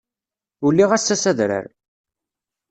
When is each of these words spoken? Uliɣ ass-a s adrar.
Uliɣ 0.65 0.89
ass-a 0.97 1.15
s 1.23 1.25
adrar. 1.31 1.67